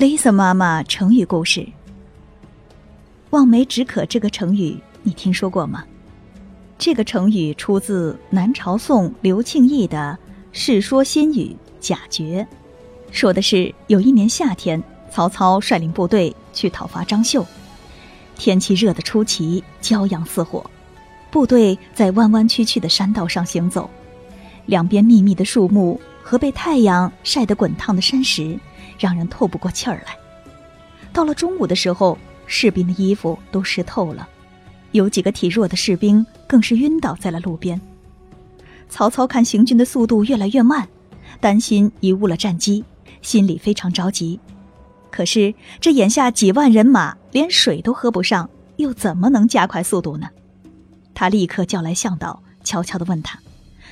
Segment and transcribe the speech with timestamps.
[0.00, 1.68] Lisa 妈妈成语故事
[3.28, 5.84] ：“望梅止渴”这个成语你听说过吗？
[6.78, 10.18] 这个成语出自南朝宋刘庆义的
[10.58, 12.48] 《世说新语·贾绝》，
[13.14, 17.46] 说的是有一年夏天，曹操率领部队去讨伐张绣，
[18.36, 20.64] 天气热得出奇，骄阳似火，
[21.30, 23.90] 部队在弯弯曲曲的山道上行走，
[24.64, 28.56] 两边密密的树木和被太阳晒得滚烫的山石。
[28.96, 30.14] 让人透不过气儿来。
[31.12, 32.16] 到了中午的时候，
[32.46, 34.28] 士兵的衣服都湿透了，
[34.92, 37.80] 有几个体弱的士兵更是晕倒在了路边。
[38.88, 40.86] 曹操看行军的速度越来越慢，
[41.40, 42.84] 担心贻误了战机，
[43.22, 44.38] 心里非常着急。
[45.10, 50.28] 可是这眼下几万人马连水都喝不上，又怎么能加快速度呢？
[51.14, 53.40] 他立刻叫来向导，悄悄地问他：“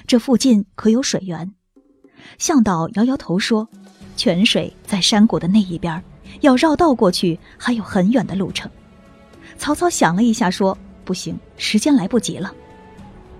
[0.07, 1.52] 这附近可有水源？”
[2.37, 3.66] 向导摇摇头说。
[4.16, 6.02] 泉水在山谷的那一边，
[6.41, 8.68] 要绕道过去还有很远的路程。
[9.57, 10.76] 曹操想了一下，说
[11.07, 12.52] ：“不行，时间来不及了。”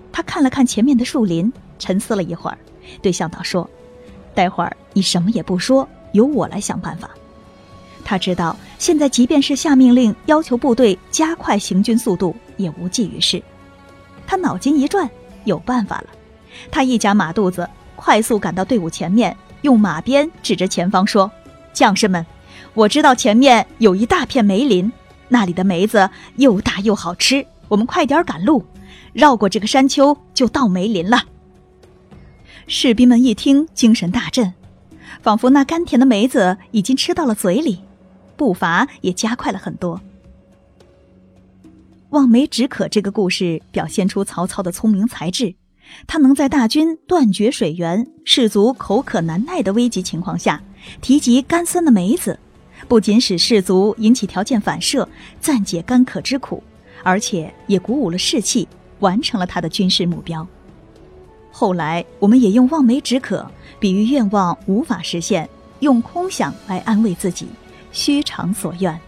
[0.09, 2.57] 他看了看前面的树林，沉思了一会儿，
[3.01, 3.69] 对向导说
[4.33, 7.09] ：“待会儿你什么也不说，由我来想办法。”
[8.05, 13.43] 他知道现在即便是下命令要求部队加快行军速度，也无济于事。
[14.25, 15.09] 他脑筋一转，
[15.43, 16.07] 有办法了。
[16.71, 17.69] 他一夹马肚子，
[17.99, 19.35] 快速赶到队伍前面。
[19.63, 21.29] 用马鞭指着前方说
[21.73, 22.25] ：“将士们，
[22.73, 24.89] 我知道前面有一大片梅林，
[25.27, 27.45] 那里的梅子又大又好吃。
[27.67, 28.63] 我们快点赶路，
[29.11, 31.21] 绕过这个山丘就到梅林了。
[32.67, 34.53] ”士兵们一听，精神大振，
[35.21, 37.81] 仿佛那甘甜的梅子已经吃到了嘴里，
[38.37, 39.99] 步伐也加快了很多。
[42.11, 45.53] 望梅止渴这个故事表现出曹操的聪明才智。
[46.07, 50.61] 他能在大军断绝水源、士卒口渴难耐的危急情况下，
[51.01, 52.39] 提及甘酸的梅子，
[52.87, 55.07] 不仅使士卒引起条件反射，
[55.39, 56.63] 暂解干渴之苦，
[57.03, 58.67] 而且也鼓舞了士气，
[58.99, 60.47] 完成了他的军事目标。
[61.51, 63.49] 后来，我们也用望梅止渴
[63.79, 65.49] 比喻愿望无法实现，
[65.79, 67.47] 用空想来安慰自己，
[67.91, 68.99] 虚偿所愿。